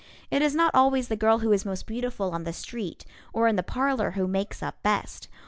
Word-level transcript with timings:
It 0.31 0.41
is 0.41 0.55
not 0.55 0.73
always 0.73 1.09
the 1.09 1.15
girl 1.15 1.37
who 1.45 1.51
is 1.51 1.63
most 1.63 1.85
beautiful 1.85 2.31
on 2.31 2.43
the 2.43 2.53
street 2.53 3.05
or 3.33 3.47
in 3.47 3.55
the 3.55 3.61
parlor 3.61 4.13
who 4.17 4.27
makes 4.27 4.63
up 4.63 4.81
best. 4.81 5.27